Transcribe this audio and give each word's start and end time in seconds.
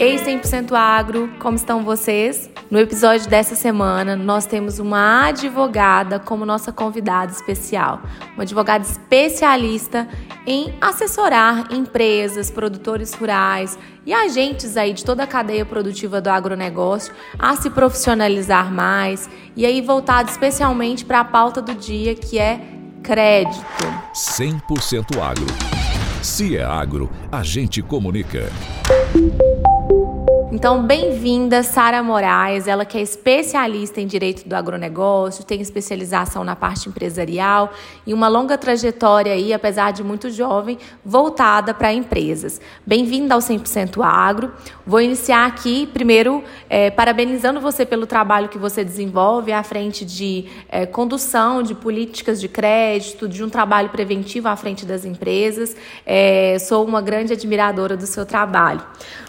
Ei 0.00 0.16
100% 0.16 0.70
Agro, 0.74 1.28
como 1.40 1.56
estão 1.56 1.82
vocês? 1.82 2.48
No 2.70 2.78
episódio 2.78 3.28
dessa 3.28 3.56
semana, 3.56 4.14
nós 4.14 4.46
temos 4.46 4.78
uma 4.78 5.26
advogada 5.26 6.20
como 6.20 6.46
nossa 6.46 6.70
convidada 6.70 7.32
especial. 7.32 8.00
Uma 8.34 8.44
advogada 8.44 8.84
especialista 8.84 10.06
em 10.46 10.72
assessorar 10.80 11.72
empresas, 11.72 12.48
produtores 12.48 13.12
rurais 13.12 13.76
e 14.06 14.14
agentes 14.14 14.76
aí 14.76 14.92
de 14.92 15.04
toda 15.04 15.24
a 15.24 15.26
cadeia 15.26 15.66
produtiva 15.66 16.20
do 16.20 16.28
agronegócio 16.28 17.12
a 17.36 17.56
se 17.56 17.68
profissionalizar 17.68 18.72
mais 18.72 19.28
e 19.56 19.66
aí 19.66 19.82
voltado 19.82 20.30
especialmente 20.30 21.04
para 21.04 21.20
a 21.20 21.24
pauta 21.24 21.60
do 21.60 21.74
dia 21.74 22.14
que 22.14 22.38
é 22.38 22.60
crédito. 23.02 23.84
100% 24.14 25.20
Agro. 25.20 25.46
Se 26.22 26.56
é 26.56 26.62
agro, 26.62 27.10
a 27.32 27.42
gente 27.42 27.82
comunica. 27.82 28.48
Thank 28.88 29.16
you. 29.16 30.37
Então, 30.50 30.82
bem-vinda, 30.82 31.62
Sara 31.62 32.02
Moraes, 32.02 32.66
ela 32.66 32.86
que 32.86 32.96
é 32.96 33.02
especialista 33.02 34.00
em 34.00 34.06
direito 34.06 34.48
do 34.48 34.54
agronegócio, 34.54 35.44
tem 35.44 35.60
especialização 35.60 36.42
na 36.42 36.56
parte 36.56 36.88
empresarial 36.88 37.70
e 38.06 38.14
uma 38.14 38.28
longa 38.28 38.56
trajetória 38.56 39.34
aí, 39.34 39.52
apesar 39.52 39.90
de 39.90 40.02
muito 40.02 40.30
jovem, 40.30 40.78
voltada 41.04 41.74
para 41.74 41.92
empresas. 41.92 42.62
Bem-vinda 42.86 43.34
ao 43.34 43.40
100% 43.40 44.02
Agro. 44.02 44.50
Vou 44.86 45.02
iniciar 45.02 45.44
aqui, 45.44 45.86
primeiro, 45.86 46.42
é, 46.70 46.90
parabenizando 46.90 47.60
você 47.60 47.84
pelo 47.84 48.06
trabalho 48.06 48.48
que 48.48 48.56
você 48.56 48.82
desenvolve 48.82 49.52
à 49.52 49.62
frente 49.62 50.02
de 50.02 50.46
é, 50.70 50.86
condução 50.86 51.62
de 51.62 51.74
políticas 51.74 52.40
de 52.40 52.48
crédito, 52.48 53.28
de 53.28 53.44
um 53.44 53.50
trabalho 53.50 53.90
preventivo 53.90 54.48
à 54.48 54.56
frente 54.56 54.86
das 54.86 55.04
empresas. 55.04 55.76
É, 56.06 56.56
sou 56.58 56.86
uma 56.86 57.02
grande 57.02 57.34
admiradora 57.34 57.98
do 57.98 58.06
seu 58.06 58.24
trabalho. 58.24 58.80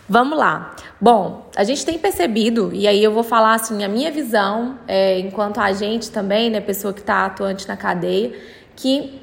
Vamos 0.09 0.39
lá. 0.39 0.75
Bom, 0.99 1.45
a 1.55 1.63
gente 1.63 1.85
tem 1.85 1.99
percebido, 1.99 2.71
e 2.73 2.87
aí 2.87 3.03
eu 3.03 3.11
vou 3.11 3.21
falar 3.21 3.53
assim, 3.53 3.83
a 3.83 3.87
minha 3.87 4.09
visão, 4.09 4.79
é, 4.87 5.19
enquanto 5.19 5.59
agente 5.59 6.09
também, 6.09 6.49
né, 6.49 6.59
pessoa 6.59 6.91
que 6.91 7.01
está 7.01 7.27
atuante 7.27 7.67
na 7.67 7.77
cadeia, 7.77 8.33
que 8.75 9.21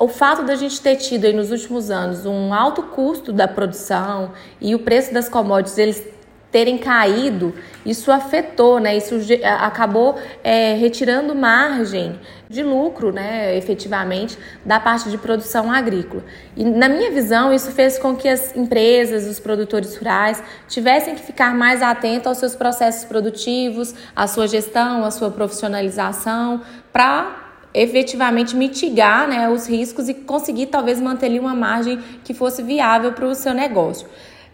o 0.00 0.08
fato 0.08 0.42
da 0.42 0.56
gente 0.56 0.80
ter 0.80 0.96
tido 0.96 1.26
aí 1.26 1.32
nos 1.32 1.52
últimos 1.52 1.88
anos 1.88 2.26
um 2.26 2.52
alto 2.52 2.82
custo 2.82 3.32
da 3.32 3.46
produção 3.46 4.32
e 4.60 4.74
o 4.74 4.80
preço 4.80 5.14
das 5.14 5.28
commodities 5.28 5.78
eles 5.78 6.08
terem 6.52 6.76
caído, 6.76 7.54
isso 7.84 8.12
afetou, 8.12 8.78
né? 8.78 8.94
Isso 8.94 9.16
acabou 9.58 10.16
é, 10.44 10.74
retirando 10.74 11.34
margem 11.34 12.20
de 12.48 12.62
lucro, 12.62 13.10
né, 13.10 13.56
efetivamente, 13.56 14.36
da 14.62 14.78
parte 14.78 15.08
de 15.08 15.16
produção 15.16 15.72
agrícola. 15.72 16.22
E 16.54 16.62
na 16.62 16.86
minha 16.86 17.10
visão, 17.10 17.52
isso 17.52 17.72
fez 17.72 17.98
com 17.98 18.14
que 18.14 18.28
as 18.28 18.54
empresas, 18.54 19.26
os 19.26 19.40
produtores 19.40 19.96
rurais, 19.96 20.42
tivessem 20.68 21.14
que 21.14 21.22
ficar 21.22 21.54
mais 21.54 21.80
atentos 21.80 22.26
aos 22.26 22.36
seus 22.36 22.54
processos 22.54 23.06
produtivos, 23.06 23.94
à 24.14 24.26
sua 24.26 24.46
gestão, 24.46 25.02
à 25.02 25.10
sua 25.10 25.30
profissionalização, 25.30 26.60
para 26.92 27.38
efetivamente 27.72 28.54
mitigar 28.54 29.26
né, 29.26 29.48
os 29.48 29.66
riscos 29.66 30.10
e 30.10 30.12
conseguir 30.12 30.66
talvez 30.66 31.00
manter 31.00 31.40
uma 31.40 31.54
margem 31.54 31.98
que 32.22 32.34
fosse 32.34 32.62
viável 32.62 33.12
para 33.12 33.26
o 33.26 33.34
seu 33.34 33.54
negócio. 33.54 34.06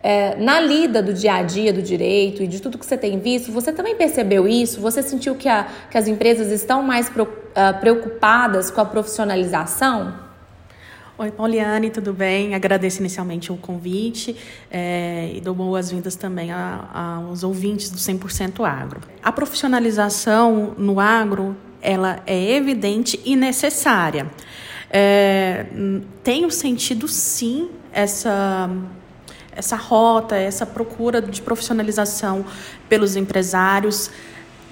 É, 0.02 0.36
na 0.36 0.60
lida 0.60 1.02
do 1.02 1.12
dia 1.12 1.34
a 1.34 1.42
dia 1.42 1.72
do 1.72 1.82
direito 1.82 2.42
e 2.42 2.46
de 2.46 2.60
tudo 2.60 2.78
que 2.78 2.86
você 2.86 2.96
tem 2.96 3.18
visto, 3.18 3.50
você 3.50 3.72
também 3.72 3.96
percebeu 3.96 4.46
isso? 4.46 4.80
Você 4.80 5.02
sentiu 5.02 5.34
que, 5.34 5.48
a, 5.48 5.66
que 5.90 5.98
as 5.98 6.06
empresas 6.06 6.52
estão 6.52 6.82
mais 6.82 7.10
ah, 7.54 7.72
preocupadas 7.72 8.70
com 8.70 8.80
a 8.80 8.84
profissionalização? 8.84 10.14
Oi, 11.18 11.32
Pauliane, 11.32 11.90
tudo 11.90 12.12
bem? 12.12 12.54
Agradeço 12.54 13.00
inicialmente 13.00 13.50
o 13.50 13.56
convite 13.56 14.36
é, 14.70 15.32
e 15.34 15.40
dou 15.40 15.52
boas-vindas 15.52 16.14
também 16.14 16.50
aos 16.52 17.42
ouvintes 17.42 17.90
do 17.90 17.98
100% 17.98 18.64
Agro. 18.64 19.00
A 19.20 19.32
profissionalização 19.32 20.76
no 20.78 21.00
agro 21.00 21.56
ela 21.82 22.22
é 22.24 22.52
evidente 22.52 23.20
e 23.24 23.34
necessária. 23.34 24.30
É, 24.90 25.66
tenho 26.22 26.52
sentido, 26.52 27.08
sim, 27.08 27.68
essa 27.92 28.70
essa 29.58 29.76
rota, 29.76 30.36
essa 30.36 30.64
procura 30.64 31.20
de 31.20 31.42
profissionalização 31.42 32.44
pelos 32.88 33.16
empresários, 33.16 34.10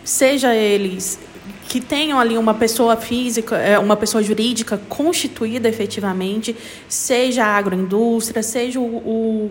seja 0.05 0.55
eles 0.55 1.19
que 1.69 1.81
tenham 1.81 2.21
ali 2.21 2.39
uma 2.39 2.55
pessoa 2.55 2.97
física, 2.97 3.57
é, 3.57 3.77
uma 3.79 3.97
pessoa 3.97 4.23
jurídica 4.23 4.79
constituída 4.89 5.69
efetivamente, 5.69 6.57
seja 6.89 7.45
a 7.45 7.57
agroindústria, 7.57 8.41
seja 8.45 8.79
o, 8.79 9.51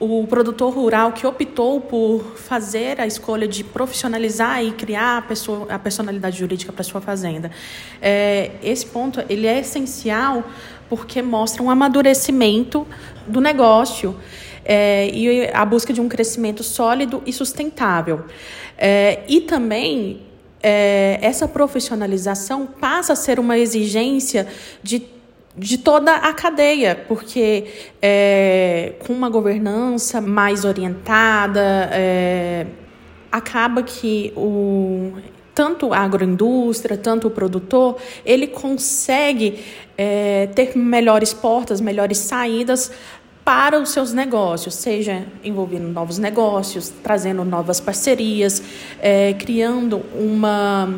o, 0.00 0.20
o 0.22 0.26
produtor 0.26 0.74
rural 0.74 1.12
que 1.12 1.24
optou 1.24 1.80
por 1.80 2.34
fazer 2.36 3.00
a 3.00 3.06
escolha 3.06 3.46
de 3.46 3.62
profissionalizar 3.62 4.64
e 4.64 4.72
criar 4.72 5.18
a, 5.18 5.22
pessoa, 5.22 5.66
a 5.72 5.78
personalidade 5.78 6.36
jurídica 6.36 6.72
para 6.72 6.82
sua 6.82 7.00
fazenda. 7.00 7.52
É, 8.00 8.50
esse 8.64 8.86
ponto 8.86 9.22
ele 9.28 9.46
é 9.46 9.60
essencial 9.60 10.42
porque 10.88 11.22
mostra 11.22 11.62
um 11.62 11.70
amadurecimento 11.70 12.86
do 13.26 13.40
negócio 13.40 14.16
é, 14.64 15.08
e 15.12 15.48
a 15.52 15.64
busca 15.64 15.92
de 15.92 16.00
um 16.00 16.08
crescimento 16.08 16.62
sólido 16.62 17.22
e 17.26 17.32
sustentável. 17.32 18.24
É, 18.76 19.20
e 19.28 19.40
também 19.42 20.22
é, 20.62 21.18
essa 21.20 21.46
profissionalização 21.46 22.66
passa 22.66 23.12
a 23.12 23.16
ser 23.16 23.38
uma 23.38 23.58
exigência 23.58 24.46
de 24.82 25.10
de 25.56 25.76
toda 25.76 26.14
a 26.14 26.32
cadeia, 26.32 27.04
porque 27.06 27.66
é, 28.00 28.94
com 29.00 29.12
uma 29.12 29.28
governança 29.28 30.20
mais 30.20 30.64
orientada, 30.64 31.90
é, 31.92 32.66
acaba 33.30 33.82
que 33.82 34.32
o, 34.34 35.12
tanto 35.54 35.92
a 35.92 35.98
agroindústria, 35.98 36.96
tanto 36.96 37.28
o 37.28 37.30
produtor, 37.30 37.96
ele 38.24 38.46
consegue 38.46 39.62
é, 39.96 40.48
ter 40.54 40.76
melhores 40.76 41.34
portas, 41.34 41.80
melhores 41.80 42.18
saídas 42.18 42.90
para 43.44 43.78
os 43.78 43.90
seus 43.90 44.12
negócios, 44.12 44.74
seja 44.74 45.24
envolvendo 45.42 45.88
novos 45.88 46.18
negócios, 46.18 46.92
trazendo 47.02 47.44
novas 47.44 47.80
parcerias, 47.80 48.62
é, 49.00 49.34
criando 49.34 50.02
uma, 50.14 50.94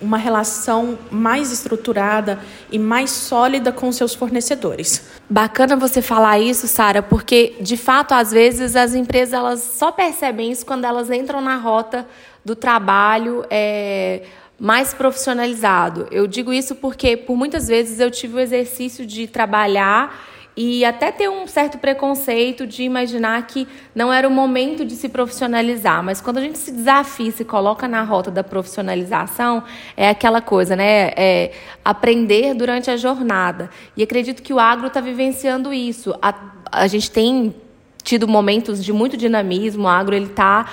uma 0.00 0.18
relação 0.18 0.98
mais 1.10 1.50
estruturada 1.50 2.38
e 2.70 2.78
mais 2.78 3.10
sólida 3.10 3.72
com 3.72 3.90
seus 3.90 4.14
fornecedores. 4.14 5.08
Bacana 5.28 5.74
você 5.76 6.02
falar 6.02 6.38
isso, 6.38 6.68
Sara, 6.68 7.02
porque 7.02 7.56
de 7.60 7.76
fato 7.76 8.12
às 8.12 8.30
vezes 8.30 8.76
as 8.76 8.94
empresas 8.94 9.32
elas 9.32 9.60
só 9.60 9.90
percebem 9.90 10.52
isso 10.52 10.66
quando 10.66 10.84
elas 10.84 11.10
entram 11.10 11.40
na 11.40 11.56
rota 11.56 12.06
do 12.44 12.54
trabalho. 12.54 13.44
É 13.48 14.22
mais 14.60 14.92
profissionalizado. 14.92 16.06
Eu 16.10 16.26
digo 16.26 16.52
isso 16.52 16.74
porque 16.74 17.16
por 17.16 17.34
muitas 17.34 17.66
vezes 17.66 17.98
eu 17.98 18.10
tive 18.10 18.36
o 18.36 18.38
exercício 18.38 19.06
de 19.06 19.26
trabalhar 19.26 20.14
e 20.56 20.84
até 20.84 21.12
ter 21.12 21.28
um 21.28 21.46
certo 21.46 21.78
preconceito 21.78 22.66
de 22.66 22.82
imaginar 22.82 23.46
que 23.46 23.66
não 23.94 24.12
era 24.12 24.26
o 24.26 24.30
momento 24.30 24.84
de 24.84 24.94
se 24.94 25.08
profissionalizar. 25.08 26.02
Mas 26.02 26.20
quando 26.20 26.38
a 26.38 26.40
gente 26.40 26.58
se 26.58 26.72
desafia, 26.72 27.30
se 27.30 27.44
coloca 27.44 27.86
na 27.86 28.02
rota 28.02 28.30
da 28.30 28.42
profissionalização, 28.42 29.62
é 29.96 30.08
aquela 30.08 30.40
coisa, 30.40 30.74
né? 30.74 31.12
É 31.16 31.52
aprender 31.84 32.54
durante 32.54 32.90
a 32.90 32.96
jornada. 32.96 33.70
E 33.96 34.02
acredito 34.02 34.42
que 34.42 34.52
o 34.52 34.58
agro 34.58 34.88
está 34.88 35.00
vivenciando 35.00 35.72
isso. 35.72 36.14
A, 36.20 36.34
a 36.70 36.86
gente 36.86 37.10
tem 37.10 37.54
tido 38.02 38.26
momentos 38.26 38.84
de 38.84 38.92
muito 38.92 39.16
dinamismo, 39.16 39.84
o 39.84 39.88
agro 39.88 40.14
ele 40.14 40.26
está 40.26 40.66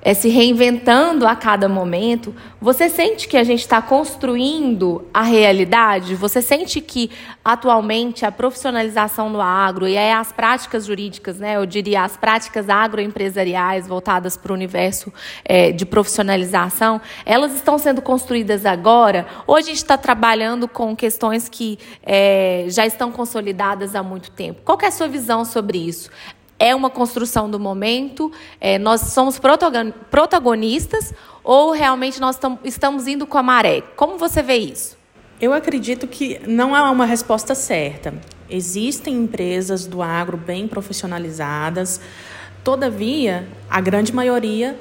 é, 0.00 0.14
se 0.14 0.28
reinventando 0.28 1.26
a 1.26 1.34
cada 1.34 1.68
momento, 1.68 2.34
você 2.60 2.88
sente 2.88 3.28
que 3.28 3.36
a 3.36 3.44
gente 3.44 3.60
está 3.60 3.82
construindo 3.82 5.04
a 5.12 5.22
realidade? 5.22 6.14
Você 6.14 6.40
sente 6.40 6.80
que 6.80 7.10
atualmente 7.44 8.24
a 8.24 8.32
profissionalização 8.32 9.28
no 9.30 9.40
agro 9.40 9.86
e 9.88 9.96
as 9.98 10.32
práticas 10.32 10.86
jurídicas, 10.86 11.38
né, 11.38 11.56
eu 11.56 11.66
diria 11.66 12.02
as 12.02 12.16
práticas 12.16 12.68
agroempresariais 12.68 13.86
voltadas 13.86 14.36
para 14.36 14.52
o 14.52 14.54
universo 14.54 15.12
é, 15.44 15.72
de 15.72 15.84
profissionalização, 15.84 17.00
elas 17.24 17.54
estão 17.54 17.78
sendo 17.78 18.00
construídas 18.00 18.64
agora? 18.64 19.26
Ou 19.46 19.56
a 19.56 19.60
gente 19.60 19.76
está 19.76 19.96
trabalhando 19.96 20.68
com 20.68 20.94
questões 20.94 21.48
que 21.48 21.78
é, 22.02 22.66
já 22.68 22.86
estão 22.86 23.10
consolidadas 23.10 23.94
há 23.94 24.02
muito 24.02 24.30
tempo? 24.30 24.60
Qual 24.64 24.78
é 24.82 24.86
a 24.86 24.90
sua 24.90 25.08
visão 25.08 25.44
sobre 25.44 25.78
isso? 25.78 26.10
É 26.58 26.74
uma 26.74 26.90
construção 26.90 27.50
do 27.50 27.58
momento, 27.58 28.32
é, 28.60 28.78
nós 28.78 29.00
somos 29.12 29.38
protagonistas 30.10 31.14
ou 31.44 31.70
realmente 31.70 32.20
nós 32.20 32.38
estamos 32.64 33.06
indo 33.06 33.26
com 33.26 33.38
a 33.38 33.42
maré? 33.42 33.82
Como 33.96 34.18
você 34.18 34.42
vê 34.42 34.56
isso? 34.56 34.98
Eu 35.40 35.52
acredito 35.52 36.08
que 36.08 36.40
não 36.46 36.74
há 36.74 36.90
uma 36.90 37.06
resposta 37.06 37.54
certa. 37.54 38.12
Existem 38.50 39.14
empresas 39.14 39.86
do 39.86 40.02
agro 40.02 40.36
bem 40.36 40.66
profissionalizadas, 40.66 42.00
todavia, 42.64 43.46
a 43.70 43.80
grande 43.80 44.12
maioria 44.12 44.78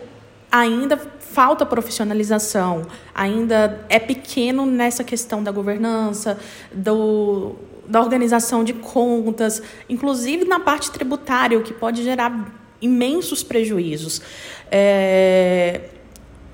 ainda 0.51 0.97
falta 0.97 1.65
profissionalização, 1.65 2.87
ainda 3.13 3.85
é 3.89 3.99
pequeno 3.99 4.65
nessa 4.65 5.03
questão 5.03 5.43
da 5.43 5.51
governança, 5.51 6.39
do, 6.73 7.55
da 7.87 8.01
organização 8.01 8.63
de 8.63 8.73
contas, 8.73 9.61
inclusive 9.89 10.45
na 10.45 10.59
parte 10.59 10.91
tributária, 10.91 11.57
o 11.57 11.63
que 11.63 11.73
pode 11.73 12.03
gerar 12.03 12.53
imensos 12.81 13.43
prejuízos. 13.43 14.21
É, 14.69 15.81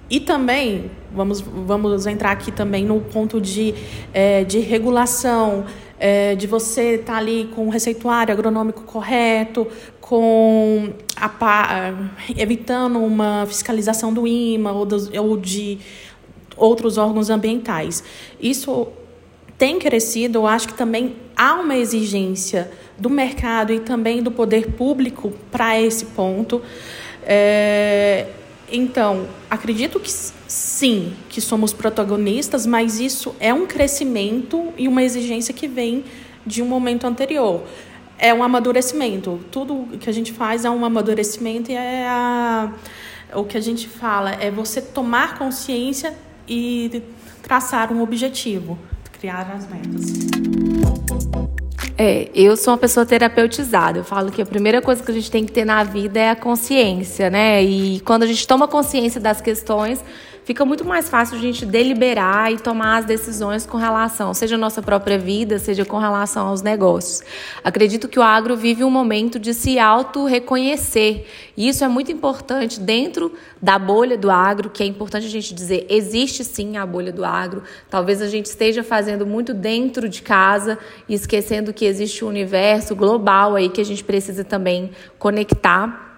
e 0.10 0.20
também, 0.20 0.92
vamos, 1.14 1.42
vamos 1.42 2.06
entrar 2.06 2.32
aqui 2.32 2.52
também 2.52 2.86
no 2.86 3.02
ponto 3.02 3.42
de, 3.42 3.74
é, 4.14 4.44
de 4.44 4.60
regulação, 4.60 5.66
é, 6.00 6.36
de 6.36 6.46
você 6.46 6.96
estar 6.96 7.14
tá 7.14 7.18
ali 7.18 7.50
com 7.56 7.68
o 7.68 7.70
receituário 7.70 8.32
agronômico 8.32 8.84
correto, 8.84 9.68
com 10.00 10.94
a, 11.16 11.94
evitando 12.38 13.00
uma 13.00 13.46
fiscalização 13.48 14.14
do 14.14 14.28
IMA 14.28 14.72
ou, 14.72 14.86
dos, 14.86 15.10
ou 15.18 15.38
de 15.38 15.80
outros 16.58 16.98
órgãos 16.98 17.30
ambientais. 17.30 18.04
Isso 18.40 18.88
tem 19.64 19.80
crescido, 19.80 20.40
eu 20.40 20.46
acho 20.46 20.68
que 20.68 20.74
também 20.74 21.16
há 21.38 21.54
uma 21.54 21.78
exigência 21.78 22.70
do 23.00 23.10
mercado 23.10 23.72
e 23.72 23.80
também 23.80 24.22
do 24.22 24.30
poder 24.30 24.74
público 24.74 25.32
para 25.50 25.80
esse 25.80 26.08
ponto. 26.08 26.62
É, 27.26 28.28
então, 28.70 29.26
acredito 29.50 30.02
que 30.02 30.12
sim, 30.12 31.14
que 31.30 31.40
somos 31.40 31.72
protagonistas, 31.72 32.66
mas 32.66 33.00
isso 33.00 33.34
é 33.40 33.54
um 33.54 33.66
crescimento 33.66 34.74
e 34.78 34.86
uma 34.86 35.02
exigência 35.02 35.54
que 35.54 35.66
vem 35.66 36.04
de 36.46 36.62
um 36.62 36.66
momento 36.66 37.08
anterior. 37.08 37.64
É 38.20 38.34
um 38.34 38.44
amadurecimento. 38.44 39.40
Tudo 39.50 39.98
que 39.98 40.10
a 40.10 40.14
gente 40.14 40.34
faz 40.34 40.66
é 40.66 40.70
um 40.70 40.84
amadurecimento 40.84 41.72
e 41.72 41.74
é 41.74 42.06
a, 42.06 42.70
o 43.34 43.46
que 43.46 43.58
a 43.58 43.62
gente 43.62 43.88
fala 43.88 44.32
é 44.32 44.52
você 44.52 44.82
tomar 44.82 45.38
consciência 45.38 46.14
e 46.46 47.02
traçar 47.42 47.94
um 47.94 48.02
objetivo, 48.02 48.78
criar 49.24 49.50
as 49.56 49.66
metas. 49.70 50.04
É, 51.98 52.30
eu 52.36 52.58
sou 52.58 52.74
uma 52.74 52.78
pessoa 52.78 53.06
terapeutizada. 53.06 54.00
Eu 54.00 54.04
falo 54.04 54.30
que 54.30 54.42
a 54.42 54.46
primeira 54.46 54.82
coisa 54.82 55.02
que 55.02 55.10
a 55.10 55.14
gente 55.14 55.32
tem 55.32 55.46
que 55.46 55.52
ter 55.54 55.64
na 55.64 55.82
vida 55.82 56.20
é 56.20 56.30
a 56.30 56.36
consciência, 56.36 57.30
né? 57.30 57.64
E 57.64 58.02
quando 58.02 58.24
a 58.24 58.26
gente 58.26 58.46
toma 58.46 58.68
consciência 58.68 59.22
das 59.22 59.40
questões, 59.40 60.04
fica 60.46 60.66
muito 60.66 60.86
mais 60.86 61.10
fácil 61.10 61.38
a 61.38 61.40
gente 61.40 61.66
deliberar 61.66 62.52
e 62.52 62.58
tomar 62.58 62.98
as 62.98 63.06
decisões 63.06 63.66
com 63.66 63.78
relação, 63.78 64.34
seja 64.34 64.56
a 64.56 64.58
nossa 64.58 64.82
própria 64.82 65.18
vida, 65.18 65.60
seja 65.60 65.86
com 65.86 65.98
relação 65.98 66.48
aos 66.48 66.62
negócios. 66.62 67.22
Acredito 67.64 68.08
que 68.08 68.20
o 68.20 68.22
agro 68.24 68.56
vive 68.56 68.84
um 68.84 68.90
momento 68.90 69.40
de 69.40 69.54
se 69.54 69.80
auto-reconhecer. 69.80 71.26
E 71.56 71.68
isso 71.68 71.84
é 71.84 71.88
muito 71.88 72.12
importante 72.12 72.80
dentro 72.80 73.34
da 73.62 73.78
bolha 73.78 74.18
do 74.18 74.30
agro, 74.30 74.70
que 74.70 74.84
é 74.84 74.86
importante 74.86 75.26
a 75.26 75.30
gente 75.30 75.54
dizer, 75.54 75.86
existe 75.90 76.44
sim 76.44 76.78
a 76.78 76.86
bolha 76.86 77.12
do 77.12 77.24
agro. 77.24 77.64
Talvez 77.90 78.22
a 78.22 78.28
gente 78.28 78.48
esteja 78.48 78.84
fazendo 78.84 79.26
muito 79.26 79.54
dentro 79.54 80.10
de 80.10 80.22
casa 80.22 80.78
e 81.08 81.14
esquecendo 81.14 81.74
que 81.74 81.86
existe 81.86 82.26
um 82.26 82.28
universo 82.28 82.96
global 82.96 83.56
aí 83.56 83.70
que 83.70 83.82
a 83.82 83.86
gente 83.86 84.04
precisa 84.04 84.44
também 84.44 84.92
conectar. 85.18 86.13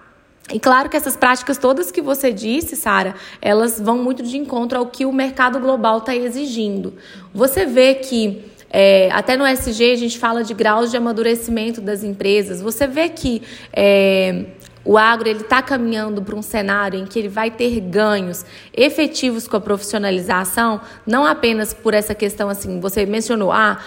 E 0.52 0.60
claro 0.60 0.88
que 0.88 0.96
essas 0.96 1.16
práticas 1.16 1.58
todas 1.58 1.90
que 1.90 2.00
você 2.00 2.32
disse, 2.32 2.76
Sara, 2.76 3.14
elas 3.42 3.80
vão 3.80 3.98
muito 3.98 4.22
de 4.22 4.36
encontro 4.36 4.78
ao 4.78 4.86
que 4.86 5.04
o 5.04 5.12
mercado 5.12 5.58
global 5.58 5.98
está 5.98 6.14
exigindo. 6.14 6.94
Você 7.34 7.66
vê 7.66 7.94
que 7.94 8.44
é, 8.70 9.10
até 9.12 9.36
no 9.36 9.44
SG 9.46 9.92
a 9.92 9.96
gente 9.96 10.18
fala 10.18 10.44
de 10.44 10.54
graus 10.54 10.90
de 10.90 10.96
amadurecimento 10.96 11.80
das 11.80 12.04
empresas. 12.04 12.60
Você 12.60 12.86
vê 12.86 13.08
que 13.08 13.42
é, 13.72 14.44
o 14.84 14.96
agro 14.96 15.28
ele 15.28 15.40
está 15.40 15.60
caminhando 15.60 16.22
para 16.22 16.36
um 16.36 16.42
cenário 16.42 17.00
em 17.00 17.06
que 17.06 17.18
ele 17.18 17.28
vai 17.28 17.50
ter 17.50 17.80
ganhos 17.80 18.44
efetivos 18.72 19.48
com 19.48 19.56
a 19.56 19.60
profissionalização, 19.60 20.80
não 21.04 21.26
apenas 21.26 21.74
por 21.74 21.92
essa 21.92 22.14
questão 22.14 22.48
assim. 22.48 22.78
Você 22.78 23.04
mencionou, 23.04 23.50
ah, 23.50 23.80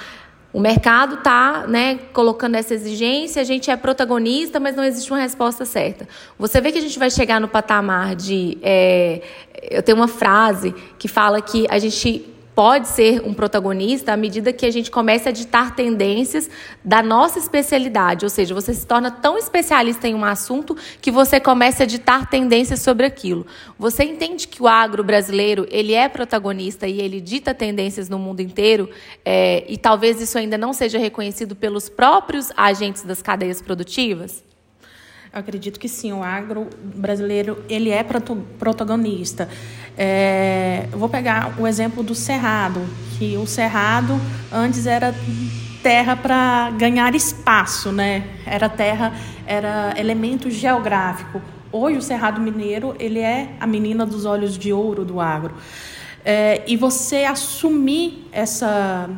o 0.51 0.59
mercado 0.59 1.15
está 1.15 1.67
né, 1.67 1.99
colocando 2.11 2.55
essa 2.55 2.73
exigência, 2.73 3.41
a 3.41 3.45
gente 3.45 3.69
é 3.69 3.77
protagonista, 3.77 4.59
mas 4.59 4.75
não 4.75 4.83
existe 4.83 5.11
uma 5.11 5.19
resposta 5.19 5.63
certa. 5.63 6.07
Você 6.39 6.59
vê 6.59 6.71
que 6.71 6.79
a 6.79 6.81
gente 6.81 6.97
vai 6.97 7.11
chegar 7.11 7.39
no 7.39 7.47
patamar 7.47 8.15
de. 8.15 8.57
É, 8.63 9.21
eu 9.69 9.83
tenho 9.83 9.97
uma 9.97 10.07
frase 10.07 10.73
que 10.97 11.07
fala 11.07 11.39
que 11.41 11.67
a 11.69 11.77
gente 11.77 12.25
pode 12.59 12.89
ser 12.89 13.21
um 13.25 13.33
protagonista 13.33 14.11
à 14.11 14.17
medida 14.17 14.51
que 14.51 14.65
a 14.65 14.69
gente 14.69 14.91
começa 14.91 15.29
a 15.29 15.31
ditar 15.31 15.77
tendências 15.77 16.49
da 16.83 17.01
nossa 17.01 17.39
especialidade, 17.39 18.25
ou 18.25 18.29
seja, 18.29 18.53
você 18.53 18.73
se 18.73 18.85
torna 18.85 19.09
tão 19.09 19.37
especialista 19.37 20.09
em 20.09 20.13
um 20.13 20.25
assunto 20.25 20.75
que 21.01 21.09
você 21.09 21.39
começa 21.39 21.83
a 21.83 21.85
ditar 21.85 22.29
tendências 22.29 22.81
sobre 22.81 23.05
aquilo. 23.05 23.47
Você 23.77 24.03
entende 24.03 24.45
que 24.45 24.61
o 24.61 24.67
agro 24.67 25.05
brasileiro 25.05 25.65
ele 25.71 25.93
é 25.93 26.09
protagonista 26.09 26.85
e 26.85 26.99
ele 26.99 27.21
dita 27.21 27.53
tendências 27.53 28.09
no 28.09 28.19
mundo 28.19 28.41
inteiro 28.41 28.89
é, 29.23 29.63
e 29.65 29.77
talvez 29.77 30.19
isso 30.19 30.37
ainda 30.37 30.57
não 30.57 30.73
seja 30.73 30.99
reconhecido 30.99 31.55
pelos 31.55 31.87
próprios 31.87 32.51
agentes 32.57 33.03
das 33.03 33.21
cadeias 33.21 33.61
produtivas? 33.61 34.43
Eu 35.31 35.39
acredito 35.39 35.79
que 35.79 35.87
sim, 35.87 36.11
o 36.11 36.23
agro 36.23 36.67
brasileiro 36.81 37.63
ele 37.69 37.91
é 37.91 38.03
protagonista. 38.03 39.47
É, 40.01 40.87
vou 40.93 41.09
pegar 41.09 41.55
o 41.59 41.67
exemplo 41.67 42.01
do 42.01 42.15
cerrado, 42.15 42.79
que 43.17 43.35
o 43.35 43.45
cerrado 43.45 44.17
antes 44.49 44.85
era 44.85 45.13
terra 45.83 46.15
para 46.15 46.71
ganhar 46.71 47.13
espaço, 47.13 47.91
né? 47.91 48.23
Era 48.45 48.69
terra, 48.69 49.13
era 49.45 49.93
elemento 49.97 50.49
geográfico. 50.49 51.41
Hoje 51.69 51.97
o 51.97 52.01
cerrado 52.01 52.39
mineiro 52.39 52.95
ele 52.97 53.19
é 53.19 53.49
a 53.59 53.67
menina 53.67 54.05
dos 54.05 54.23
olhos 54.23 54.57
de 54.57 54.71
ouro 54.71 55.03
do 55.03 55.19
agro. 55.19 55.53
É, 56.23 56.63
e 56.65 56.77
você 56.77 57.25
assumir 57.25 58.25
essa 58.31 59.09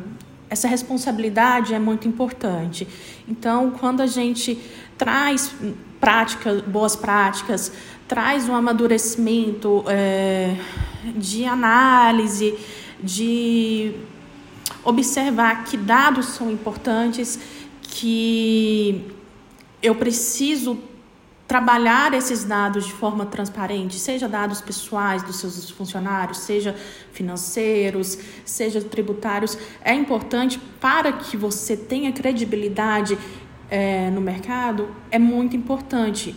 essa 0.50 0.68
responsabilidade 0.68 1.72
é 1.72 1.78
muito 1.78 2.06
importante. 2.06 2.86
Então, 3.26 3.70
quando 3.70 4.02
a 4.02 4.06
gente 4.06 4.58
traz 4.98 5.54
práticas, 5.98 6.60
boas 6.62 6.94
práticas, 6.94 7.72
traz 8.12 8.46
um 8.46 8.54
amadurecimento 8.54 9.82
é, 9.88 10.54
de 11.16 11.46
análise, 11.46 12.54
de 13.02 13.94
observar 14.84 15.64
que 15.64 15.78
dados 15.78 16.26
são 16.26 16.50
importantes, 16.50 17.40
que 17.80 19.10
eu 19.82 19.94
preciso 19.94 20.78
trabalhar 21.48 22.12
esses 22.12 22.44
dados 22.44 22.84
de 22.84 22.92
forma 22.92 23.24
transparente, 23.24 23.98
seja 23.98 24.28
dados 24.28 24.60
pessoais 24.60 25.22
dos 25.22 25.36
seus 25.36 25.70
funcionários, 25.70 26.36
seja 26.36 26.76
financeiros, 27.14 28.18
seja 28.44 28.82
tributários, 28.82 29.56
é 29.82 29.94
importante 29.94 30.60
para 30.78 31.14
que 31.14 31.34
você 31.34 31.74
tenha 31.78 32.12
credibilidade 32.12 33.16
é, 33.70 34.10
no 34.10 34.20
mercado 34.20 34.90
é 35.10 35.18
muito 35.18 35.56
importante, 35.56 36.36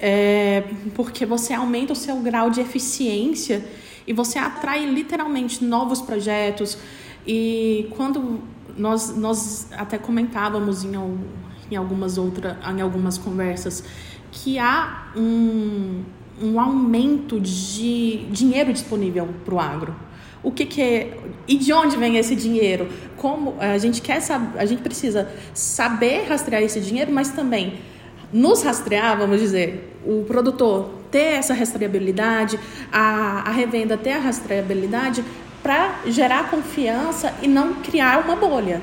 é, 0.00 0.64
porque 0.94 1.24
você 1.24 1.52
aumenta 1.52 1.92
o 1.92 1.96
seu 1.96 2.16
grau 2.16 2.50
de 2.50 2.60
eficiência 2.60 3.64
e 4.06 4.12
você 4.12 4.38
atrai 4.38 4.86
literalmente 4.86 5.64
novos 5.64 6.00
projetos. 6.02 6.78
E 7.26 7.88
quando 7.96 8.40
nós, 8.76 9.16
nós 9.16 9.68
até 9.72 9.98
comentávamos 9.98 10.84
em, 10.84 10.92
em 11.70 11.76
algumas 11.76 12.18
outras, 12.18 12.56
em 12.68 12.80
algumas 12.80 13.16
conversas, 13.16 13.84
que 14.30 14.58
há 14.58 15.12
um, 15.16 16.02
um 16.42 16.60
aumento 16.60 17.40
de 17.40 18.26
dinheiro 18.30 18.72
disponível 18.72 19.28
para 19.44 19.54
o 19.54 19.60
agro 19.60 19.94
o 20.44 20.52
que, 20.52 20.66
que 20.66 20.82
é 20.82 21.16
e 21.48 21.56
de 21.56 21.72
onde 21.72 21.96
vem 21.96 22.16
esse 22.16 22.36
dinheiro? 22.36 22.88
Como 23.16 23.56
a 23.58 23.78
gente 23.78 24.02
quer 24.02 24.20
a 24.56 24.66
gente 24.66 24.82
precisa 24.82 25.28
saber 25.54 26.26
rastrear 26.28 26.62
esse 26.62 26.80
dinheiro, 26.80 27.10
mas 27.10 27.30
também 27.30 27.80
nos 28.34 28.62
rastrear, 28.62 29.16
vamos 29.16 29.40
dizer, 29.40 29.96
o 30.04 30.24
produtor 30.24 30.90
ter 31.08 31.36
essa 31.36 31.54
rastreabilidade, 31.54 32.58
a, 32.92 33.48
a 33.48 33.50
revenda 33.52 33.96
ter 33.96 34.10
a 34.10 34.18
rastreabilidade 34.18 35.24
para 35.62 36.00
gerar 36.06 36.50
confiança 36.50 37.32
e 37.40 37.46
não 37.46 37.74
criar 37.74 38.24
uma 38.24 38.34
bolha. 38.34 38.82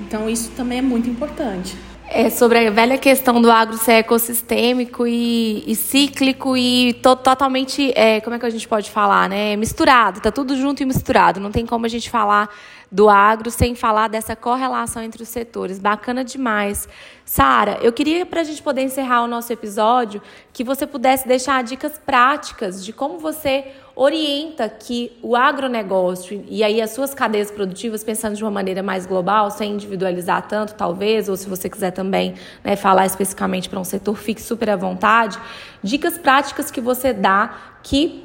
Então 0.00 0.30
isso 0.30 0.52
também 0.52 0.78
é 0.78 0.82
muito 0.82 1.10
importante. 1.10 1.76
É 2.14 2.28
sobre 2.28 2.66
a 2.66 2.70
velha 2.70 2.98
questão 2.98 3.40
do 3.40 3.50
agro 3.50 3.78
ser 3.78 3.92
ecossistêmico 3.92 5.06
e, 5.06 5.64
e 5.66 5.74
cíclico 5.74 6.54
e 6.54 6.92
to, 6.92 7.16
totalmente, 7.16 7.90
é, 7.96 8.20
como 8.20 8.36
é 8.36 8.38
que 8.38 8.44
a 8.44 8.50
gente 8.50 8.68
pode 8.68 8.90
falar, 8.90 9.30
né? 9.30 9.56
Misturado, 9.56 10.20
tá 10.20 10.30
tudo 10.30 10.54
junto 10.54 10.82
e 10.82 10.84
misturado. 10.84 11.40
Não 11.40 11.50
tem 11.50 11.64
como 11.64 11.86
a 11.86 11.88
gente 11.88 12.10
falar 12.10 12.50
do 12.90 13.08
agro 13.08 13.50
sem 13.50 13.74
falar 13.74 14.08
dessa 14.08 14.36
correlação 14.36 15.02
entre 15.02 15.22
os 15.22 15.30
setores. 15.30 15.78
Bacana 15.78 16.22
demais. 16.22 16.86
Sara, 17.24 17.78
eu 17.80 17.90
queria, 17.90 18.26
para 18.26 18.42
a 18.42 18.44
gente 18.44 18.62
poder 18.62 18.82
encerrar 18.82 19.22
o 19.22 19.26
nosso 19.26 19.50
episódio, 19.50 20.20
que 20.52 20.62
você 20.62 20.86
pudesse 20.86 21.26
deixar 21.26 21.64
dicas 21.64 21.98
práticas 22.04 22.84
de 22.84 22.92
como 22.92 23.18
você 23.18 23.64
orienta 23.94 24.68
que 24.68 25.12
o 25.22 25.36
agronegócio 25.36 26.44
e 26.48 26.64
aí 26.64 26.80
as 26.80 26.90
suas 26.90 27.14
cadeias 27.14 27.50
produtivas, 27.50 28.02
pensando 28.02 28.36
de 28.36 28.42
uma 28.42 28.50
maneira 28.50 28.82
mais 28.82 29.06
global, 29.06 29.50
sem 29.50 29.72
individualizar 29.72 30.46
tanto, 30.48 30.74
talvez, 30.74 31.28
ou 31.28 31.36
se 31.36 31.48
você 31.48 31.68
quiser 31.68 31.90
também 31.90 32.34
né, 32.64 32.76
falar 32.76 33.06
especificamente 33.06 33.68
para 33.68 33.78
um 33.78 33.84
setor, 33.84 34.16
fique 34.16 34.40
super 34.40 34.70
à 34.70 34.76
vontade. 34.76 35.38
Dicas 35.82 36.16
práticas 36.18 36.70
que 36.70 36.80
você 36.80 37.12
dá 37.12 37.54
que 37.82 38.24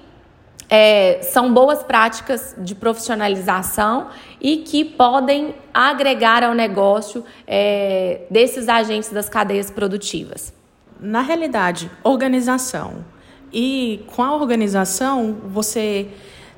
é, 0.70 1.22
são 1.22 1.54
boas 1.54 1.82
práticas 1.84 2.56
de 2.58 2.76
profissionalização 2.76 4.10
e 4.42 4.58
que 4.58 4.84
podem 4.84 5.56
agregar 5.74 6.44
ao 6.44 6.54
negócio 6.54 7.24
é, 7.46 8.22
desses 8.30 8.68
agentes 8.68 9.10
das 9.12 9.30
cadeias 9.30 9.72
produtivas. 9.72 10.54
na 11.00 11.22
realidade, 11.22 11.92
organização. 12.04 13.06
E 13.52 14.04
com 14.08 14.24
a 14.24 14.36
organização, 14.36 15.38
você 15.46 16.10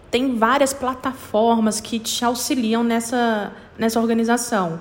tem 0.09 0.35
várias 0.37 0.73
plataformas 0.73 1.79
que 1.79 1.99
te 1.99 2.25
auxiliam 2.25 2.83
nessa, 2.83 3.53
nessa 3.77 3.99
organização. 3.99 4.79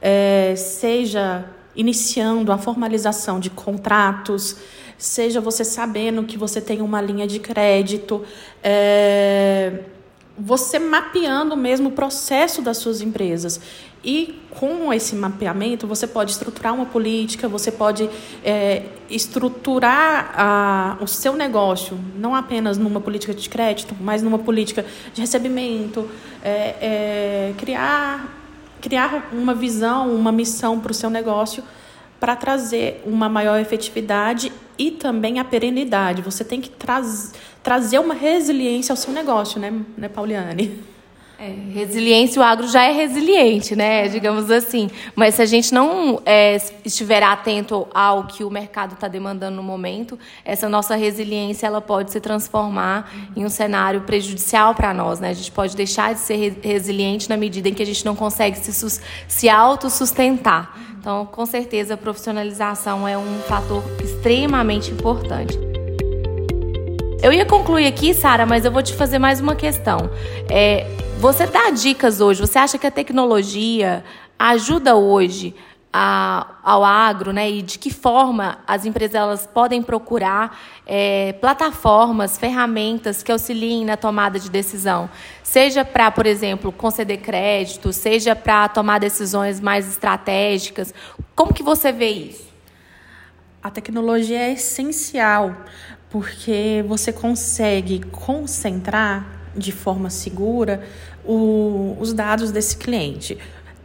É, 0.00 0.54
seja 0.56 1.44
iniciando 1.74 2.52
a 2.52 2.58
formalização 2.58 3.38
de 3.38 3.50
contratos, 3.50 4.56
seja 4.98 5.40
você 5.40 5.64
sabendo 5.64 6.24
que 6.24 6.36
você 6.36 6.60
tem 6.60 6.80
uma 6.80 7.00
linha 7.00 7.26
de 7.26 7.38
crédito, 7.38 8.22
é, 8.62 9.80
você 10.44 10.78
mapeando 10.78 11.56
mesmo 11.56 11.90
o 11.90 11.92
processo 11.92 12.60
das 12.60 12.78
suas 12.78 13.00
empresas. 13.00 13.60
E 14.04 14.40
com 14.50 14.92
esse 14.92 15.14
mapeamento, 15.14 15.86
você 15.86 16.08
pode 16.08 16.32
estruturar 16.32 16.74
uma 16.74 16.86
política, 16.86 17.46
você 17.48 17.70
pode 17.70 18.10
é, 18.44 18.82
estruturar 19.08 20.34
a, 20.36 20.96
o 21.00 21.06
seu 21.06 21.34
negócio, 21.34 21.96
não 22.18 22.34
apenas 22.34 22.76
numa 22.76 23.00
política 23.00 23.32
de 23.32 23.48
crédito, 23.48 23.94
mas 24.00 24.20
numa 24.20 24.40
política 24.40 24.84
de 25.14 25.20
recebimento, 25.20 26.10
é, 26.42 26.50
é, 26.80 27.54
criar, 27.56 28.28
criar 28.80 29.28
uma 29.32 29.54
visão, 29.54 30.12
uma 30.12 30.32
missão 30.32 30.80
para 30.80 30.90
o 30.90 30.94
seu 30.94 31.08
negócio 31.08 31.62
para 32.18 32.34
trazer 32.34 33.02
uma 33.06 33.28
maior 33.28 33.58
efetividade 33.60 34.52
e 34.78 34.90
também 34.90 35.38
a 35.38 35.44
perenidade. 35.44 36.22
Você 36.22 36.44
tem 36.44 36.60
que 36.60 36.70
traz, 36.70 37.32
trazer 37.62 37.98
uma 37.98 38.14
resiliência 38.14 38.92
ao 38.92 38.96
seu 38.96 39.12
negócio, 39.12 39.60
né, 39.60 39.72
né 39.96 40.08
Pauliane? 40.08 40.92
É, 41.44 41.56
resiliência, 41.74 42.40
o 42.40 42.44
agro 42.44 42.68
já 42.68 42.84
é 42.84 42.92
resiliente, 42.92 43.74
né? 43.74 44.06
Digamos 44.06 44.48
assim. 44.48 44.88
Mas 45.16 45.34
se 45.34 45.42
a 45.42 45.44
gente 45.44 45.74
não 45.74 46.22
é, 46.24 46.56
estiver 46.84 47.20
atento 47.20 47.88
ao 47.92 48.28
que 48.28 48.44
o 48.44 48.50
mercado 48.50 48.94
está 48.94 49.08
demandando 49.08 49.56
no 49.56 49.62
momento, 49.62 50.16
essa 50.44 50.68
nossa 50.68 50.94
resiliência 50.94 51.66
ela 51.66 51.80
pode 51.80 52.12
se 52.12 52.20
transformar 52.20 53.10
em 53.34 53.44
um 53.44 53.48
cenário 53.48 54.02
prejudicial 54.02 54.72
para 54.72 54.94
nós, 54.94 55.18
né? 55.18 55.30
A 55.30 55.34
gente 55.34 55.50
pode 55.50 55.74
deixar 55.74 56.14
de 56.14 56.20
ser 56.20 56.60
resiliente 56.62 57.28
na 57.28 57.36
medida 57.36 57.68
em 57.68 57.74
que 57.74 57.82
a 57.82 57.86
gente 57.86 58.04
não 58.04 58.14
consegue 58.14 58.56
se, 58.58 59.00
se 59.26 59.48
autossustentar. 59.48 60.91
Então, 61.02 61.26
com 61.26 61.44
certeza, 61.44 61.94
a 61.94 61.96
profissionalização 61.96 63.08
é 63.08 63.18
um 63.18 63.40
fator 63.48 63.82
extremamente 64.04 64.92
importante. 64.92 65.58
Eu 67.20 67.32
ia 67.32 67.44
concluir 67.44 67.88
aqui, 67.88 68.14
Sara, 68.14 68.46
mas 68.46 68.64
eu 68.64 68.70
vou 68.70 68.84
te 68.84 68.94
fazer 68.94 69.18
mais 69.18 69.40
uma 69.40 69.56
questão. 69.56 69.98
É, 70.48 70.86
você 71.18 71.44
dá 71.48 71.70
dicas 71.70 72.20
hoje? 72.20 72.40
Você 72.40 72.56
acha 72.56 72.78
que 72.78 72.86
a 72.86 72.90
tecnologia 72.90 74.04
ajuda 74.38 74.94
hoje 74.94 75.56
a, 75.92 76.56
ao 76.62 76.82
agro, 76.82 77.32
né? 77.32 77.50
E 77.50 77.60
de 77.60 77.78
que 77.78 77.92
forma 77.92 78.58
as 78.66 78.86
empresas 78.86 79.14
elas 79.14 79.46
podem 79.46 79.82
procurar 79.82 80.58
é, 80.86 81.34
plataformas, 81.34 82.38
ferramentas 82.38 83.22
que 83.22 83.30
auxiliem 83.30 83.84
na 83.84 83.96
tomada 83.96 84.38
de 84.40 84.48
decisão, 84.48 85.10
seja 85.42 85.84
para, 85.84 86.10
por 86.10 86.24
exemplo, 86.24 86.72
conceder 86.72 87.20
crédito, 87.20 87.92
seja 87.92 88.34
para 88.34 88.68
tomar 88.68 88.98
decisões 88.98 89.60
mais 89.60 89.86
estratégicas. 89.86 90.94
Como 91.34 91.52
que 91.52 91.62
você 91.62 91.92
vê 91.92 92.08
isso? 92.08 92.50
A 93.62 93.70
tecnologia 93.70 94.38
é 94.38 94.52
essencial 94.52 95.54
porque 96.08 96.84
você 96.88 97.12
consegue 97.12 98.00
concentrar 98.10 99.26
de 99.54 99.72
forma 99.72 100.10
segura 100.10 100.82
o, 101.24 101.96
os 102.00 102.12
dados 102.12 102.50
desse 102.50 102.76
cliente, 102.76 103.38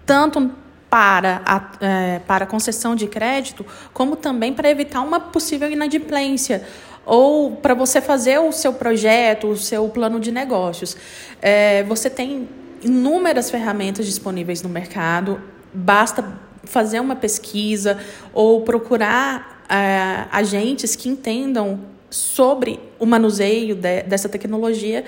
tanto 0.05 0.51
para 0.89 1.41
a, 1.45 1.85
é, 1.85 2.19
para 2.19 2.45
concessão 2.45 2.95
de 2.95 3.07
crédito, 3.07 3.65
como 3.93 4.15
também 4.15 4.53
para 4.53 4.69
evitar 4.69 5.01
uma 5.01 5.19
possível 5.19 5.69
inadimplência 5.69 6.63
ou 7.05 7.51
para 7.51 7.73
você 7.73 8.01
fazer 8.01 8.37
o 8.39 8.51
seu 8.51 8.73
projeto, 8.73 9.47
o 9.47 9.57
seu 9.57 9.87
plano 9.89 10.19
de 10.19 10.31
negócios. 10.31 10.97
É, 11.41 11.83
você 11.83 12.09
tem 12.09 12.49
inúmeras 12.81 13.49
ferramentas 13.49 14.05
disponíveis 14.05 14.61
no 14.61 14.69
mercado, 14.69 15.41
basta 15.73 16.23
fazer 16.63 16.99
uma 16.99 17.15
pesquisa 17.15 17.97
ou 18.33 18.61
procurar 18.61 19.63
é, 19.69 20.25
agentes 20.31 20.95
que 20.95 21.07
entendam 21.09 21.79
sobre 22.09 22.79
o 22.99 23.05
manuseio 23.05 23.75
de, 23.75 24.03
dessa 24.03 24.29
tecnologia 24.29 25.03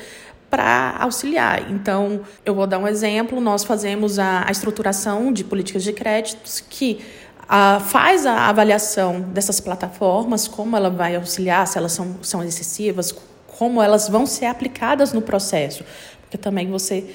para 0.49 0.95
auxiliar. 0.99 1.71
Então, 1.71 2.21
eu 2.45 2.55
vou 2.55 2.65
dar 2.65 2.77
um 2.79 2.87
exemplo: 2.87 3.39
nós 3.39 3.63
fazemos 3.63 4.19
a, 4.19 4.47
a 4.47 4.51
estruturação 4.51 5.31
de 5.31 5.43
políticas 5.43 5.83
de 5.83 5.93
créditos 5.93 6.59
que 6.61 6.99
a, 7.47 7.79
faz 7.79 8.25
a 8.25 8.47
avaliação 8.47 9.21
dessas 9.21 9.59
plataformas, 9.59 10.47
como 10.47 10.75
ela 10.75 10.89
vai 10.89 11.15
auxiliar, 11.15 11.65
se 11.67 11.77
elas 11.77 11.91
são, 11.91 12.17
são 12.21 12.43
excessivas, 12.43 13.13
como 13.57 13.81
elas 13.81 14.07
vão 14.07 14.25
ser 14.25 14.45
aplicadas 14.45 15.13
no 15.13 15.21
processo. 15.21 15.83
Porque 16.21 16.37
também 16.37 16.69
você 16.69 17.05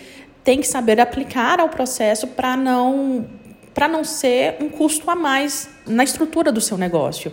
tem 0.42 0.60
que 0.60 0.66
saber 0.66 1.00
aplicar 1.00 1.60
ao 1.60 1.68
processo 1.68 2.26
para 2.28 2.56
não 2.56 3.26
para 3.72 3.88
não 3.88 4.04
ser 4.04 4.56
um 4.60 4.68
custo 4.68 5.10
a 5.10 5.16
mais 5.16 5.68
na 5.84 6.04
estrutura 6.04 6.52
do 6.52 6.60
seu 6.60 6.78
negócio. 6.78 7.32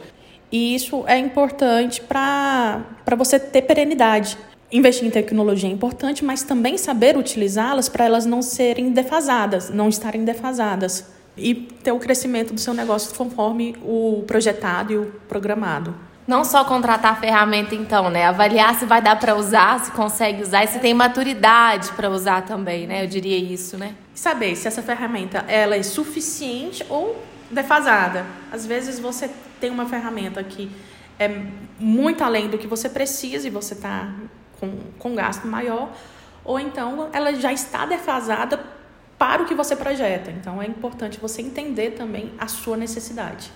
E 0.51 0.73
isso 0.73 1.03
é 1.07 1.17
importante 1.17 2.01
para 2.01 2.83
você 3.15 3.39
ter 3.39 3.61
perenidade. 3.61 4.37
Investir 4.71 5.05
em 5.05 5.11
tecnologia 5.11 5.69
é 5.69 5.71
importante, 5.73 6.23
mas 6.23 6.43
também 6.43 6.77
saber 6.77 7.17
utilizá-las 7.17 7.89
para 7.89 8.05
elas 8.05 8.25
não 8.25 8.41
serem 8.41 8.91
defasadas, 8.91 9.69
não 9.69 9.89
estarem 9.89 10.23
defasadas. 10.23 11.05
E 11.35 11.53
ter 11.53 11.91
o 11.91 11.99
crescimento 11.99 12.53
do 12.53 12.59
seu 12.59 12.73
negócio 12.73 13.13
conforme 13.15 13.75
o 13.83 14.23
projetado 14.25 14.93
e 14.93 14.97
o 14.97 15.05
programado. 15.27 15.93
Não 16.25 16.45
só 16.45 16.63
contratar 16.63 17.13
a 17.13 17.15
ferramenta, 17.15 17.75
então, 17.75 18.09
né? 18.09 18.25
Avaliar 18.25 18.75
se 18.75 18.85
vai 18.85 19.01
dar 19.01 19.19
para 19.19 19.35
usar, 19.35 19.79
se 19.79 19.91
consegue 19.91 20.41
usar 20.41 20.63
e 20.63 20.67
se 20.67 20.79
tem 20.79 20.93
maturidade 20.93 21.91
para 21.93 22.09
usar 22.09 22.43
também, 22.43 22.87
né? 22.87 23.03
Eu 23.03 23.07
diria 23.07 23.37
isso, 23.37 23.77
né? 23.77 23.95
Saber 24.13 24.55
se 24.55 24.67
essa 24.67 24.81
ferramenta 24.81 25.43
ela 25.47 25.75
é 25.75 25.83
suficiente 25.83 26.85
ou 26.89 27.21
defasada. 27.49 28.25
Às 28.51 28.65
vezes 28.65 28.99
você 28.99 29.29
tem 29.59 29.69
uma 29.69 29.85
ferramenta 29.85 30.41
que 30.43 30.71
é 31.19 31.43
muito 31.79 32.23
além 32.23 32.47
do 32.47 32.57
que 32.57 32.67
você 32.67 32.87
precisa 32.87 33.47
e 33.47 33.51
você 33.51 33.73
está 33.73 34.13
com, 34.61 34.77
com 34.97 35.15
gasto 35.15 35.45
maior, 35.45 35.91
ou 36.45 36.59
então 36.59 37.09
ela 37.11 37.33
já 37.33 37.51
está 37.51 37.85
defasada 37.85 38.63
para 39.17 39.43
o 39.43 39.45
que 39.45 39.53
você 39.53 39.75
projeta. 39.75 40.31
Então 40.31 40.61
é 40.61 40.65
importante 40.65 41.19
você 41.19 41.41
entender 41.41 41.91
também 41.91 42.31
a 42.39 42.47
sua 42.47 42.77
necessidade. 42.77 43.51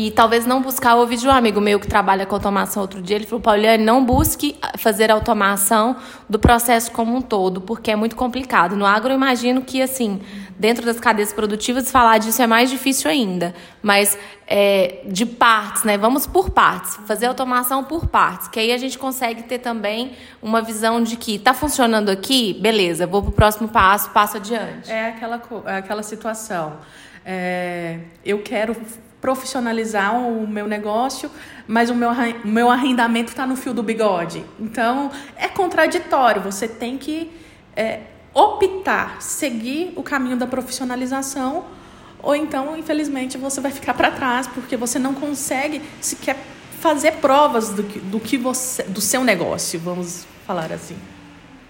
E 0.00 0.12
talvez 0.12 0.46
não 0.46 0.62
buscar, 0.62 0.94
ouvi 0.94 1.16
de 1.16 1.26
um 1.26 1.30
amigo 1.32 1.60
meu 1.60 1.80
que 1.80 1.88
trabalha 1.88 2.24
com 2.24 2.32
automação 2.32 2.82
outro 2.82 3.02
dia, 3.02 3.16
ele 3.16 3.26
falou, 3.26 3.42
Pauliane, 3.42 3.82
não 3.82 4.04
busque 4.04 4.56
fazer 4.78 5.10
automação 5.10 5.96
do 6.28 6.38
processo 6.38 6.92
como 6.92 7.16
um 7.16 7.20
todo, 7.20 7.60
porque 7.60 7.90
é 7.90 7.96
muito 7.96 8.14
complicado. 8.14 8.76
No 8.76 8.86
agro, 8.86 9.10
eu 9.10 9.16
imagino 9.16 9.60
que, 9.60 9.82
assim, 9.82 10.20
dentro 10.56 10.86
das 10.86 11.00
cadeias 11.00 11.32
produtivas, 11.32 11.90
falar 11.90 12.18
disso 12.18 12.40
é 12.40 12.46
mais 12.46 12.70
difícil 12.70 13.10
ainda. 13.10 13.52
Mas 13.82 14.16
é, 14.46 15.00
de 15.06 15.26
partes, 15.26 15.82
né? 15.82 15.98
Vamos 15.98 16.28
por 16.28 16.50
partes, 16.50 16.96
fazer 17.04 17.26
automação 17.26 17.82
por 17.82 18.06
partes, 18.06 18.46
que 18.46 18.60
aí 18.60 18.70
a 18.70 18.78
gente 18.78 18.96
consegue 18.96 19.42
ter 19.42 19.58
também 19.58 20.12
uma 20.40 20.62
visão 20.62 21.02
de 21.02 21.16
que 21.16 21.34
está 21.34 21.52
funcionando 21.52 22.08
aqui, 22.08 22.56
beleza, 22.60 23.04
vou 23.04 23.20
para 23.20 23.30
o 23.30 23.32
próximo 23.32 23.66
passo, 23.66 24.10
passo 24.10 24.36
adiante. 24.36 24.92
É 24.92 25.08
aquela, 25.08 25.42
é 25.66 25.76
aquela 25.78 26.04
situação. 26.04 26.76
É, 27.24 27.98
eu 28.24 28.42
quero 28.44 28.76
profissionalizar 29.20 30.16
o 30.16 30.46
meu 30.46 30.66
negócio, 30.66 31.30
mas 31.66 31.90
o 31.90 31.94
meu, 31.94 32.10
o 32.10 32.48
meu 32.48 32.70
arrendamento 32.70 33.28
está 33.28 33.46
no 33.46 33.56
fio 33.56 33.74
do 33.74 33.82
bigode. 33.82 34.44
Então, 34.58 35.10
é 35.36 35.48
contraditório. 35.48 36.40
Você 36.42 36.68
tem 36.68 36.96
que 36.96 37.30
é, 37.76 38.00
optar, 38.32 39.20
seguir 39.20 39.92
o 39.96 40.02
caminho 40.02 40.36
da 40.36 40.46
profissionalização, 40.46 41.64
ou 42.22 42.34
então, 42.34 42.76
infelizmente, 42.76 43.38
você 43.38 43.60
vai 43.60 43.70
ficar 43.70 43.94
para 43.94 44.10
trás, 44.10 44.46
porque 44.46 44.76
você 44.76 44.98
não 44.98 45.14
consegue 45.14 45.82
sequer 46.00 46.36
fazer 46.80 47.12
provas 47.12 47.70
do 47.70 47.82
que, 47.82 47.98
do 47.98 48.20
que 48.20 48.36
você, 48.36 48.84
do 48.84 49.00
seu 49.00 49.24
negócio, 49.24 49.80
vamos 49.80 50.26
falar 50.46 50.72
assim. 50.72 50.96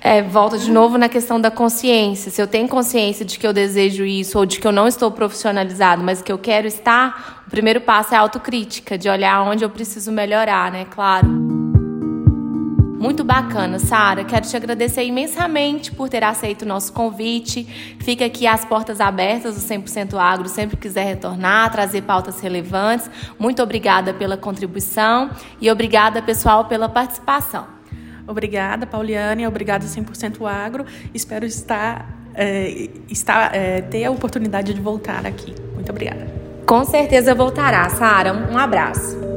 É, 0.01 0.23
volta 0.23 0.57
de 0.57 0.71
novo 0.71 0.97
na 0.97 1.09
questão 1.09 1.41
da 1.41 1.51
consciência. 1.51 2.31
Se 2.31 2.41
eu 2.41 2.47
tenho 2.47 2.69
consciência 2.69 3.25
de 3.25 3.39
que 3.39 3.47
eu 3.47 3.53
desejo 3.53 4.05
isso 4.05 4.39
ou 4.39 4.47
de 4.47 4.61
que 4.61 4.67
eu 4.67 4.73
não 4.73 4.87
estou 4.87 5.11
profissionalizado, 5.11 6.03
mas 6.05 6.23
que 6.23 6.31
eu 6.31 6.39
quero 6.39 6.69
estar, 6.69 7.43
o 7.47 7.51
primeiro 7.51 7.81
passo 7.81 8.15
é 8.15 8.17
a 8.17 8.21
autocrítica, 8.21 8.97
de 8.97 9.09
olhar 9.09 9.43
onde 9.43 9.65
eu 9.65 9.71
preciso 9.71 10.13
melhorar, 10.13 10.71
né? 10.71 10.87
Claro. 10.89 11.27
Muito 12.99 13.25
bacana, 13.25 13.79
Sara. 13.79 14.25
Quero 14.25 14.47
te 14.47 14.57
agradecer 14.57 15.05
imensamente 15.05 15.93
por 15.93 16.09
ter 16.09 16.23
aceito 16.23 16.63
o 16.63 16.67
nosso 16.67 16.93
convite. 16.93 17.65
Fica 18.01 18.25
aqui 18.25 18.47
as 18.47 18.65
portas 18.65 19.01
abertas 19.01 19.55
do 19.55 19.61
100% 19.61 20.19
Agro, 20.19 20.49
sempre 20.49 20.77
quiser 20.77 21.05
retornar, 21.05 21.71
trazer 21.71 22.03
pautas 22.03 22.41
relevantes. 22.41 23.11
Muito 23.39 23.63
obrigada 23.63 24.13
pela 24.13 24.37
contribuição 24.37 25.31
e 25.61 25.71
obrigada, 25.71 26.21
pessoal, 26.21 26.65
pela 26.65 26.89
participação. 26.89 27.78
Obrigada, 28.29 28.87
Pauliane. 28.87 29.47
Obrigada 29.47 29.87
100% 29.87 30.47
Agro. 30.47 30.85
Espero 31.15 31.47
estar, 31.47 32.07
é, 32.35 32.89
estar 33.09 33.55
é, 33.55 33.81
ter 33.81 34.05
a 34.05 34.11
oportunidade 34.11 34.75
de 34.75 34.81
voltar 34.81 35.27
aqui. 35.27 35.55
Muito 35.75 35.91
obrigada. 35.91 36.27
Com 36.67 36.85
certeza 36.85 37.35
voltará, 37.35 37.89
Sara. 37.89 38.33
Um 38.35 38.59
abraço. 38.59 39.28